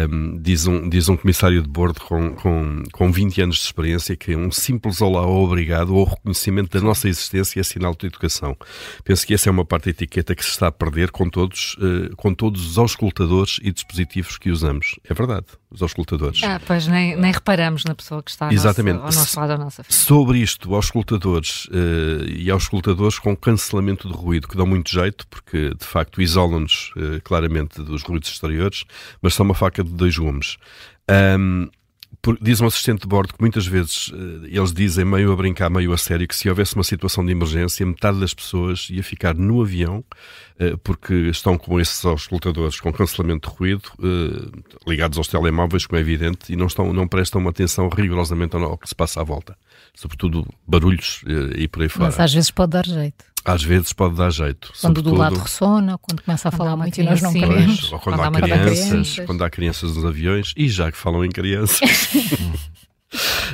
Um, 0.10 0.38
diz, 0.40 0.68
um, 0.68 0.88
diz 0.90 1.10
um 1.10 1.18
comissário 1.18 1.62
de 1.62 1.68
bordo 1.68 2.00
com, 2.02 2.34
com, 2.36 2.84
com 2.92 3.12
20 3.12 3.42
anos 3.42 3.56
de 3.58 3.64
experiência 3.64 4.16
que 4.16 4.36
um 4.36 4.52
simples 4.52 5.02
olá 5.02 5.26
ou 5.26 5.46
obrigado 5.46 5.96
ou 5.96 6.04
reconhecimento 6.04 6.78
da 6.78 6.86
nossa 6.86 7.08
existência 7.08 7.60
é 7.60 7.64
sinal 7.64 7.96
de 7.96 8.08
educação. 8.08 8.56
Penso 9.04 9.26
que 9.26 9.34
essa 9.34 9.50
é 9.50 9.52
uma 9.52 9.66
parte 9.66 9.86
da 9.86 9.92
etiqueta 9.92 10.36
que 10.36 10.44
se 10.44 10.52
está 10.52 10.68
a 10.68 10.72
perder 10.72 11.12
com 11.12 11.30
todos, 11.30 11.76
uh, 11.76 12.16
com 12.16 12.34
todos 12.34 12.66
os 12.66 12.78
auscultadores 12.78 13.60
e 13.62 13.72
dispositivos 13.72 14.38
que 14.38 14.50
usamos. 14.50 15.00
É 15.10 15.14
verdade, 15.14 15.46
os 15.70 15.82
auscultadores. 15.82 16.42
Ah, 16.44 16.62
pois 16.66 16.88
nem, 16.88 17.16
nem 17.16 17.32
reparamos 17.32 17.84
na 17.84 17.96
pessoa 17.96 18.22
que 18.22 18.32
está 18.32 18.52
Exatamente. 18.52 18.98
Ao 18.98 19.06
nosso 19.06 19.40
lado, 19.40 19.52
à 19.52 19.58
nossa 19.58 19.84
frente. 19.84 19.96
Sobre 19.96 20.40
isto, 20.40 20.74
auscultadores 20.76 21.66
uh, 21.66 22.26
e 22.28 22.50
auscultadores 22.52 23.20
com 23.20 23.36
cancelamento 23.36 24.08
de 24.08 24.14
ruído 24.14 24.37
que 24.46 24.58
dão 24.58 24.66
muito 24.66 24.92
jeito, 24.92 25.26
porque 25.28 25.74
de 25.74 25.86
facto 25.86 26.22
isolam-nos 26.22 26.92
uh, 26.98 27.22
claramente 27.24 27.82
dos 27.82 28.04
ruídos 28.04 28.30
exteriores, 28.30 28.84
mas 29.22 29.34
são 29.34 29.46
uma 29.46 29.56
faca 29.56 29.82
de 29.82 29.92
dois 29.92 30.18
gumes. 30.18 30.58
Um, 31.10 31.70
por, 32.22 32.38
diz 32.42 32.60
um 32.60 32.66
assistente 32.66 33.02
de 33.02 33.08
bordo 33.08 33.34
que 33.34 33.40
muitas 33.40 33.66
vezes 33.66 34.10
uh, 34.10 34.46
eles 34.46 34.74
dizem, 34.74 35.06
meio 35.06 35.32
a 35.32 35.36
brincar, 35.36 35.70
meio 35.70 35.94
a 35.94 35.98
sério, 35.98 36.28
que 36.28 36.36
se 36.36 36.50
houvesse 36.50 36.76
uma 36.76 36.84
situação 36.84 37.26
de 37.26 37.32
emergência, 37.32 37.86
metade 37.86 38.20
das 38.20 38.34
pessoas 38.34 38.90
ia 38.90 39.04
ficar 39.04 39.36
no 39.36 39.62
avião, 39.62 40.04
uh, 40.60 40.78
porque 40.80 41.14
estão 41.14 41.58
com 41.58 41.80
esses 41.80 42.04
auscultadores 42.04 42.80
com 42.80 42.92
cancelamento 42.92 43.50
de 43.50 43.56
ruído, 43.56 43.90
uh, 44.00 44.52
ligados 44.88 45.18
aos 45.18 45.28
telemóveis, 45.28 45.86
como 45.86 45.98
é 45.98 46.02
evidente, 46.02 46.52
e 46.52 46.56
não, 46.56 46.68
estão, 46.68 46.92
não 46.92 47.08
prestam 47.08 47.40
uma 47.40 47.52
atenção 47.52 47.88
rigorosamente 47.88 48.56
ao 48.56 48.78
que 48.78 48.90
se 48.90 48.96
passa 48.96 49.22
à 49.22 49.24
volta. 49.24 49.58
Sobretudo 49.94 50.46
barulhos 50.68 51.22
e 51.56 51.68
por 51.68 51.82
aí 51.82 51.90
fora. 51.90 52.06
Mas 52.06 52.20
às 52.20 52.34
vezes 52.34 52.52
pode 52.52 52.72
dar 52.72 52.86
jeito. 52.86 53.26
Às 53.48 53.64
vezes 53.64 53.94
pode 53.94 54.16
dar 54.16 54.30
jeito. 54.30 54.68
Quando 54.68 54.78
Sobretudo, 54.78 55.10
do 55.12 55.16
lado 55.16 55.40
ressona, 55.40 55.98
quando 55.98 56.22
começa 56.22 56.50
a 56.50 56.52
falar 56.52 56.76
muito 56.76 57.00
e 57.00 57.04
nós 57.04 57.22
não 57.22 57.32
queremos. 57.32 57.92
Ou 57.92 58.00
quando, 58.00 58.18
quando 58.18 58.36
há, 58.36 58.42
crianças, 58.42 58.90
crianças, 58.90 59.26
quando 59.26 59.44
há 59.44 59.50
crianças 59.50 59.96
nos 59.96 60.06
aviões, 60.06 60.54
e 60.58 60.68
já 60.68 60.92
que 60.92 60.98
falam 60.98 61.24
em 61.24 61.32
crianças. 61.32 61.80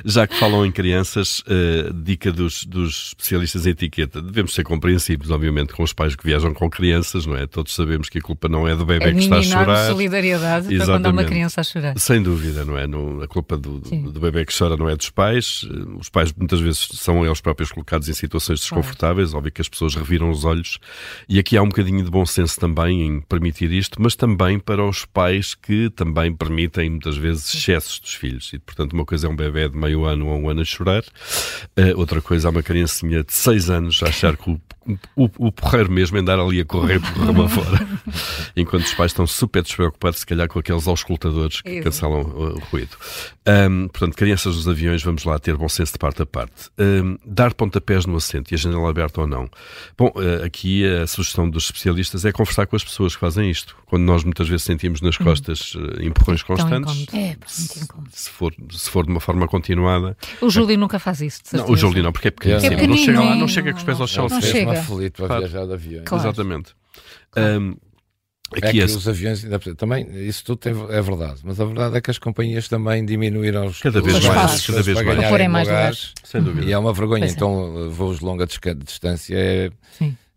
Já 0.05 0.27
que 0.27 0.37
falam 0.37 0.65
em 0.65 0.71
crianças, 0.71 1.39
uh, 1.41 1.93
dica 1.93 2.31
dos, 2.31 2.65
dos, 2.65 3.07
especialistas 3.07 3.65
em 3.65 3.69
etiqueta. 3.69 4.21
Devemos 4.21 4.53
ser 4.53 4.63
compreensivos, 4.63 5.29
obviamente, 5.31 5.73
com 5.73 5.83
os 5.83 5.93
pais 5.93 6.15
que 6.15 6.25
viajam 6.25 6.53
com 6.53 6.69
crianças, 6.69 7.25
não 7.25 7.35
é? 7.35 7.47
Todos 7.47 7.73
sabemos 7.73 8.09
que 8.09 8.17
a 8.17 8.21
culpa 8.21 8.47
não 8.47 8.67
é 8.67 8.75
do 8.75 8.85
bebê 8.85 9.09
a 9.09 9.13
que 9.13 9.19
está 9.19 9.37
a 9.37 9.43
chorar. 9.43 9.87
solidariedade 9.87 10.73
Exatamente. 10.73 10.85
para 10.85 10.95
quando 10.95 11.05
há 11.05 11.09
uma 11.11 11.23
criança 11.23 11.61
a 11.61 11.63
chorar. 11.63 11.97
Sem 11.99 12.21
dúvida, 12.21 12.65
não 12.65 12.77
é? 12.77 12.87
No, 12.87 13.21
a 13.21 13.27
culpa 13.27 13.57
do, 13.57 13.79
do, 13.79 14.19
bebê 14.19 14.45
que 14.45 14.57
chora 14.57 14.77
não 14.77 14.89
é 14.89 14.95
dos 14.95 15.09
pais. 15.09 15.67
Eh, 15.69 15.97
os 15.99 16.09
pais 16.09 16.33
muitas 16.33 16.59
vezes 16.59 16.87
são 16.93 17.25
eles 17.25 17.41
próprios 17.41 17.71
colocados 17.71 18.07
em 18.09 18.13
situações 18.13 18.59
desconfortáveis. 18.59 19.29
Claro. 19.29 19.39
Óbvio 19.39 19.51
que 19.51 19.61
as 19.61 19.69
pessoas 19.69 19.95
reviram 19.95 20.29
os 20.29 20.45
olhos. 20.45 20.79
E 21.27 21.39
aqui 21.39 21.57
há 21.57 21.61
um 21.61 21.69
bocadinho 21.69 22.03
de 22.03 22.09
bom 22.11 22.25
senso 22.25 22.59
também 22.59 23.01
em 23.03 23.21
permitir 23.21 23.71
isto, 23.71 24.01
mas 24.01 24.15
também 24.15 24.59
para 24.59 24.83
os 24.83 25.05
pais 25.05 25.55
que 25.55 25.89
também 25.91 26.33
permitem 26.33 26.89
muitas 26.89 27.17
vezes 27.17 27.53
excessos 27.53 27.99
dos 27.99 28.13
filhos. 28.13 28.51
E, 28.53 28.59
portanto, 28.59 28.93
uma 28.93 29.05
coisa 29.05 29.27
é 29.27 29.29
um 29.29 29.35
bebê 29.35 29.52
de 29.53 29.77
meio 29.77 30.05
ano 30.05 30.27
ou 30.27 30.39
um 30.39 30.49
ano 30.49 30.61
a 30.61 30.65
chorar. 30.65 31.03
Uh, 31.77 31.97
outra 31.97 32.21
coisa, 32.21 32.47
há 32.47 32.51
uma 32.51 32.63
criancinha 32.63 33.23
de 33.23 33.33
6 33.33 33.69
anos 33.69 34.01
a 34.03 34.09
achar 34.09 34.35
que 34.35 34.49
o 34.49 34.59
o, 35.15 35.29
o 35.37 35.51
porreiro 35.51 35.91
mesmo 35.91 36.17
é 36.17 36.21
andar 36.21 36.39
ali 36.39 36.59
a 36.59 36.65
correr 36.65 36.99
por 36.99 37.09
rama 37.25 37.47
fora, 37.47 37.87
enquanto 38.55 38.83
os 38.83 38.93
pais 38.93 39.11
estão 39.11 39.25
super 39.25 39.63
despreocupados, 39.63 40.19
se 40.19 40.25
calhar, 40.25 40.47
com 40.47 40.59
aqueles 40.59 40.87
auscultadores 40.87 41.61
que 41.61 41.69
Exato. 41.69 41.83
cancelam 41.83 42.21
o, 42.21 42.55
o 42.55 42.59
ruído. 42.71 42.97
Um, 43.47 43.87
portanto, 43.87 44.15
crianças 44.15 44.55
dos 44.55 44.67
aviões, 44.67 45.03
vamos 45.03 45.23
lá 45.23 45.37
ter 45.39 45.55
bom 45.55 45.67
senso 45.67 45.93
de 45.93 45.99
parte 45.99 46.21
a 46.21 46.25
parte. 46.25 46.69
Um, 46.79 47.17
dar 47.25 47.53
pontapés 47.53 48.05
no 48.05 48.15
assento 48.15 48.51
e 48.51 48.55
a 48.55 48.57
janela 48.57 48.89
aberta 48.89 49.21
ou 49.21 49.27
não. 49.27 49.49
Bom, 49.97 50.11
uh, 50.15 50.43
aqui 50.45 50.85
a 50.85 51.05
sugestão 51.07 51.49
dos 51.49 51.65
especialistas 51.65 52.25
é 52.25 52.31
conversar 52.31 52.67
com 52.67 52.75
as 52.75 52.83
pessoas 52.83 53.15
que 53.15 53.19
fazem 53.19 53.49
isto. 53.49 53.75
Quando 53.85 54.03
nós 54.03 54.23
muitas 54.23 54.47
vezes 54.47 54.63
sentimos 54.63 55.01
nas 55.01 55.19
hum. 55.19 55.23
costas 55.23 55.75
hum. 55.75 55.87
empurrões 56.01 56.41
constantes, 56.41 57.05
é, 57.13 57.35
se, 57.47 58.29
for, 58.29 58.53
se 58.69 58.89
for 58.89 59.05
de 59.05 59.11
uma 59.11 59.19
forma 59.19 59.47
continuada. 59.47 60.17
O 60.41 60.49
Júlio 60.49 60.73
é... 60.73 60.77
nunca 60.77 60.97
faz 60.99 61.21
isso. 61.21 61.41
Não, 61.53 61.69
o 61.69 61.75
Júlio 61.75 62.01
não, 62.01 62.11
porque 62.11 62.29
é 62.29 62.31
pequeno. 62.31 62.65
É 62.65 62.87
não, 62.87 62.97
chega 62.97 63.21
lá, 63.21 63.35
não 63.35 63.47
chega 63.47 63.71
com 63.71 63.77
os 63.77 63.83
pés 63.83 63.99
ao 63.99 64.07
chão. 64.07 64.27
Não, 64.27 64.35
não 64.35 64.41
chega. 64.41 64.72
Aflito 64.73 65.23
para 65.23 65.39
viajar 65.39 65.65
de 65.65 65.73
avião. 65.73 66.03
Claro. 66.05 66.23
Exatamente. 66.23 66.75
Claro. 67.31 67.61
Um, 67.61 67.77
Aqui 68.57 68.81
é 68.81 68.85
que 68.85 68.93
os 68.93 69.07
aviões, 69.07 69.45
também, 69.77 70.07
isso 70.27 70.43
tudo 70.45 70.57
tem, 70.57 70.73
é 70.89 71.01
verdade, 71.01 71.39
mas 71.43 71.59
a 71.59 71.65
verdade 71.65 71.97
é 71.97 72.01
que 72.01 72.11
as 72.11 72.19
companhias 72.19 72.67
também 72.67 73.03
diminuíram 73.03 73.65
os 73.65 73.79
cada 73.79 73.99
vez 73.99 74.23
mais, 74.23 74.67
cada 74.67 74.83
vez 74.83 75.01
mais, 75.01 75.29
para 75.29 75.49
mais 75.49 75.67
lugares, 75.67 76.13
sem 76.23 76.41
dúvida. 76.41 76.67
E 76.67 76.71
é 76.71 76.77
uma 76.77 76.93
vergonha, 76.93 77.21
pois 77.21 77.33
então 77.33 77.85
é. 77.85 77.89
voos 77.89 78.19
de 78.19 78.25
longa 78.25 78.45
distância 78.45 79.35
é, 79.35 79.71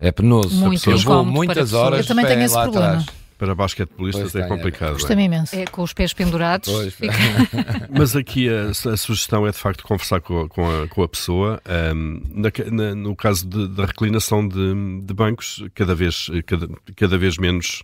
é 0.01 0.11
penoso. 0.11 0.57
Muito 0.57 0.91
eu 0.91 0.99
vou 0.99 1.25
muitas 1.25 1.75
horas 1.75 2.01
eu 2.01 2.07
também 2.07 2.25
tenho 2.25 2.43
esse 2.43 2.55
problema. 2.55 2.87
Atrás. 2.87 3.07
Para 3.39 3.55
basquetebolistas 3.55 4.35
é 4.35 4.49
complicado. 4.49 4.95
Custa-me 4.95 5.23
é? 5.23 5.25
imenso. 5.27 5.55
É, 5.55 5.67
com 5.67 5.83
os 5.83 5.93
pés 5.93 6.13
pendurados. 6.13 6.71
Fica... 6.95 7.13
Mas 7.91 8.17
aqui 8.17 8.49
a, 8.49 8.71
a, 8.71 8.97
sugestão 8.97 9.47
é 9.47 9.51
de 9.51 9.59
facto 9.59 9.85
conversar 9.85 10.21
com 10.21 10.41
a, 10.41 10.49
com 10.49 10.69
a, 10.69 10.89
com 10.89 11.03
a 11.03 11.09
pessoa. 11.09 11.61
Um, 11.95 12.23
na, 12.33 12.51
na, 12.71 12.95
no 12.95 13.15
caso 13.15 13.47
da 13.47 13.85
reclinação 13.85 14.47
de, 14.47 15.01
de, 15.03 15.15
bancos, 15.15 15.63
cada 15.75 15.95
vez, 15.95 16.31
cada, 16.47 16.69
cada 16.97 17.19
vez 17.19 17.37
menos 17.37 17.83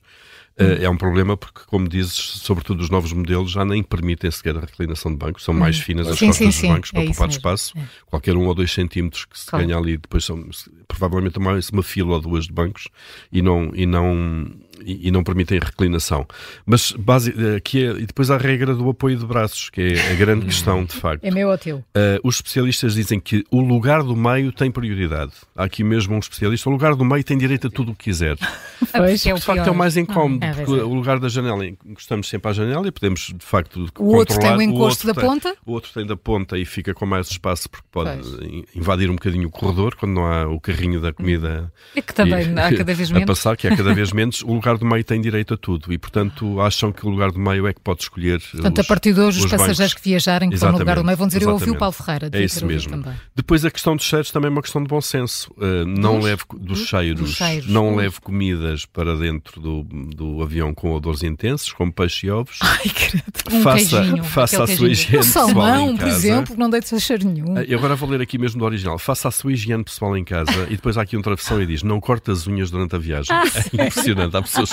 Uh, 0.61 0.85
é 0.85 0.91
um 0.91 0.99
problema 0.99 1.35
porque, 1.35 1.61
como 1.67 1.89
dizes, 1.89 2.13
sobretudo 2.13 2.81
os 2.81 2.91
novos 2.91 3.11
modelos 3.15 3.51
já 3.51 3.65
nem 3.65 3.83
permitem 3.83 4.31
sequer 4.31 4.55
a 4.55 4.61
reclinação 4.61 5.11
de 5.11 5.17
bancos, 5.17 5.45
são 5.45 5.55
mais 5.55 5.79
hum. 5.79 5.83
finas 5.83 6.09
as 6.09 6.19
sim, 6.19 6.27
costas 6.27 6.37
sim, 6.37 6.47
dos 6.47 6.55
sim. 6.57 6.69
bancos 6.69 6.91
para 6.91 7.03
é 7.03 7.07
poupar 7.07 7.29
espaço. 7.31 7.79
É. 7.79 7.83
Qualquer 8.05 8.37
um 8.37 8.47
ou 8.47 8.55
dois 8.55 8.71
centímetros 8.71 9.25
que 9.25 9.39
se 9.39 9.47
claro. 9.47 9.65
ganha 9.65 9.79
ali, 9.79 9.97
depois 9.97 10.25
são 10.25 10.45
provavelmente 10.87 11.39
mais 11.39 11.71
uma 11.71 11.83
fila 11.83 12.17
ou 12.17 12.21
duas 12.21 12.47
de 12.47 12.53
bancos 12.53 12.89
e 13.33 13.41
não, 13.41 13.71
e 13.75 13.87
não 13.87 14.51
e, 14.85 15.09
e, 15.09 15.11
não 15.11 15.23
permitem 15.23 15.59
reclinação. 15.59 16.27
Mas 16.65 16.93
base, 16.93 17.35
aqui 17.57 17.85
é, 17.85 17.91
e 17.91 18.07
depois 18.07 18.31
há 18.31 18.35
a 18.35 18.39
regra 18.39 18.75
do 18.75 18.89
apoio 18.89 19.17
de 19.17 19.27
braços, 19.27 19.71
que 19.71 19.81
é 19.81 20.13
a 20.13 20.15
grande 20.15 20.47
questão, 20.47 20.85
de 20.85 20.95
facto. 20.95 21.25
É 21.25 21.31
meu 21.31 21.49
ou 21.49 21.59
teu? 21.59 21.79
Uh, 21.79 22.19
os 22.23 22.37
especialistas 22.37 22.95
dizem 22.95 23.21
que 23.21 23.45
o 23.51 23.61
lugar 23.61 24.03
do 24.03 24.17
meio 24.17 24.53
tem 24.53 24.71
prioridade. 24.71 25.33
Há 25.57 25.65
aqui 25.65 25.85
mesmo 25.85 26.15
um 26.15 26.19
especialista, 26.19 26.69
o 26.69 26.73
lugar 26.73 26.95
do 26.95 27.05
meio 27.05 27.25
tem 27.25 27.39
direito 27.39 27.67
a 27.67 27.71
tudo 27.71 27.93
o 27.93 27.95
que 27.95 28.05
quiser. 28.05 28.37
Pois, 28.93 29.25
é 29.25 29.33
o 29.33 29.37
de 29.37 29.43
facto 29.43 29.67
é 29.67 29.71
o 29.71 29.75
mais 29.75 29.97
incómodo, 29.97 30.45
é, 30.45 30.53
porque 30.53 30.81
é. 30.81 30.85
o 30.85 30.93
lugar 30.93 31.19
da 31.19 31.29
janela, 31.29 31.65
encostamos 31.65 32.29
sempre 32.29 32.51
à 32.51 32.53
janela 32.53 32.87
e 32.87 32.91
podemos, 32.91 33.33
de 33.35 33.45
facto, 33.45 33.85
o 33.85 33.93
controlar. 33.93 34.19
Outro 34.19 34.39
tem 34.39 34.57
o 34.57 34.63
encosto 34.63 35.05
o 35.05 35.07
da 35.07 35.15
tem, 35.15 35.29
ponta? 35.29 35.57
O 35.65 35.73
outro 35.73 35.91
tem 35.95 36.07
da 36.07 36.17
ponta 36.17 36.59
e 36.59 36.65
fica 36.65 36.93
com 36.93 37.07
mais 37.07 37.29
espaço 37.29 37.71
porque 37.71 37.87
pode 37.91 38.11
pois. 38.11 38.67
invadir 38.75 39.11
um 39.11 39.15
bocadinho 39.15 39.49
o 39.49 39.51
corredor 39.51 39.95
quando 39.97 40.13
não 40.13 40.27
há 40.27 40.47
o 40.47 40.61
carrinho 40.61 41.01
da 41.01 41.13
comida. 41.13 41.73
E 41.95 42.03
que 42.03 42.15
também 42.15 42.53
e, 42.53 42.61
há 42.61 42.77
cada 42.77 42.95
vez 42.95 43.11
menos. 43.11 43.25
A 43.25 43.27
passar, 43.27 43.57
que 43.57 43.67
há 43.67 43.77
cada 43.77 43.95
vez 43.95 44.13
menos. 44.13 44.43
O 44.43 44.53
lugar 44.53 44.72
do 44.79 44.85
meio 44.85 45.05
tem 45.05 45.21
direito 45.21 45.55
a 45.55 45.57
tudo 45.57 45.93
e, 45.93 45.99
portanto, 45.99 46.61
acham 46.61 46.93
que 46.93 47.07
o 47.07 47.11
lugar 47.11 47.31
do 47.31 47.39
meio 47.39 47.67
é 47.67 47.73
que 47.73 47.81
pode 47.81 48.03
escolher. 48.03 48.41
Portanto, 48.41 48.79
os, 48.79 48.85
a 48.85 48.89
partir 48.89 49.13
de 49.13 49.21
hoje, 49.21 49.39
os, 49.39 49.45
os 49.45 49.51
passageiros 49.51 49.95
que 49.95 50.03
viajarem, 50.03 50.49
que 50.49 50.55
estão 50.55 50.73
no 50.73 50.79
lugar 50.79 50.97
do 50.97 51.05
meio, 51.05 51.17
vão 51.17 51.27
dizer: 51.27 51.39
exatamente. 51.39 51.63
Eu 51.63 51.69
ouvi 51.69 51.77
o 51.77 51.79
Paulo 51.79 51.93
Ferreira. 51.93 52.31
É 52.33 52.43
isso 52.43 52.65
mesmo. 52.65 52.91
Também. 52.91 53.15
Depois, 53.35 53.65
a 53.65 53.71
questão 53.71 53.97
dos 53.97 54.05
cheiros 54.05 54.31
também 54.31 54.49
é 54.49 54.51
uma 54.51 54.63
questão 54.63 54.83
de 54.83 54.89
bom 54.89 55.01
senso. 55.01 55.53
Uh, 55.53 55.87
não 55.87 56.17
dos? 56.17 56.25
leve 56.25 56.43
dos, 56.53 56.79
dos 56.79 56.89
cheiros, 56.89 57.21
dos 57.21 57.35
cheiros, 57.35 57.69
não 57.69 57.97
leve 57.97 58.21
comidas 58.21 58.87
para 58.87 59.17
dentro 59.17 59.61
do, 59.61 59.83
do 59.85 60.43
avião 60.43 60.75
com 60.75 60.93
odores 60.93 61.23
intensos, 61.23 61.73
como 61.73 61.93
peixe 61.93 62.27
e 62.27 62.31
ovos. 62.31 62.59
Ai, 62.63 62.89
credo. 62.89 63.25
Um 63.53 63.63
faça 63.63 64.01
queijinho, 64.01 64.25
faça 64.25 64.65
a 64.65 64.67
sua 64.67 64.89
higiene 64.89 65.19
um 65.19 65.23
salmão, 65.23 65.97
por 65.97 66.09
exemplo, 66.09 66.57
não 66.57 66.71
deixe 66.71 66.99
cheiro 67.01 67.27
nenhum. 67.27 67.55
Uh, 67.55 67.65
e 67.67 67.75
agora 67.75 67.95
vou 67.95 68.09
ler 68.09 68.21
aqui 68.21 68.39
mesmo 68.39 68.59
do 68.59 68.65
original. 68.65 68.99
Faça 68.99 69.29
a 69.29 69.31
sua 69.31 69.53
higiene 69.53 69.85
pessoal 69.85 70.17
em 70.17 70.25
casa 70.25 70.67
e 70.69 70.77
depois 70.77 70.97
há 70.97 71.03
aqui 71.03 71.17
uma 71.17 71.23
travessão 71.23 71.61
e 71.61 71.67
diz: 71.67 71.83
Não 71.83 72.01
corte 72.01 72.31
as 72.31 72.47
unhas 72.47 72.71
durante 72.71 72.95
a 72.95 72.99
viagem. 72.99 73.35
Ah, 73.35 73.45
é 73.79 73.87
impressionante. 73.87 74.37
Há 74.37 74.43
pessoas. 74.53 74.71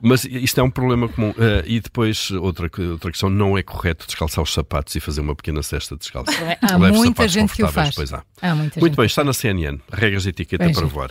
Mas 0.00 0.24
isto 0.24 0.60
é 0.60 0.62
um 0.62 0.70
problema 0.70 1.08
comum. 1.08 1.30
Uh, 1.30 1.64
e 1.66 1.80
depois, 1.80 2.30
outra, 2.30 2.70
outra 2.90 3.10
questão, 3.10 3.28
não 3.28 3.56
é 3.56 3.62
correto 3.62 4.06
descalçar 4.06 4.42
os 4.42 4.52
sapatos 4.52 4.94
e 4.94 5.00
fazer 5.00 5.20
uma 5.20 5.34
pequena 5.34 5.62
cesta 5.62 5.96
descalça. 5.96 6.32
Há 6.62 6.78
muita 6.78 7.28
gente 7.28 7.52
que 7.52 7.62
o 7.62 7.68
faz. 7.68 7.94
Pois 7.94 8.12
há. 8.12 8.22
há 8.40 8.54
muita 8.54 8.80
Muito 8.80 8.96
bem, 8.96 9.06
está 9.06 9.24
na 9.24 9.32
CNN. 9.32 9.78
Regras 9.92 10.22
de 10.22 10.30
etiqueta 10.30 10.70
para 10.70 10.86
voar. 10.86 11.10